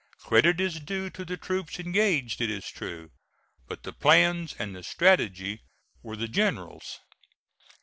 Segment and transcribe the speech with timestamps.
[0.23, 3.11] Credit is due to the troops engaged, it is true,
[3.67, 5.61] but the plans and the strategy
[6.01, 6.97] were the general's.